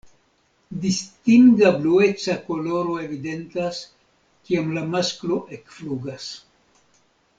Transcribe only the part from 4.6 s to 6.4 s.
la masklo ekflugas.